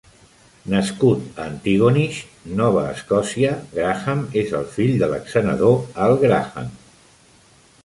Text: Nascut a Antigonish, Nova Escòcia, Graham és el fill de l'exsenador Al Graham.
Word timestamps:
Nascut 0.73 1.41
a 1.41 1.43
Antigonish, 1.49 2.21
Nova 2.61 2.87
Escòcia, 2.95 3.53
Graham 3.77 4.25
és 4.43 4.57
el 4.63 4.67
fill 4.79 4.97
de 5.05 5.13
l'exsenador 5.15 5.79
Al 6.07 6.19
Graham. 6.27 6.75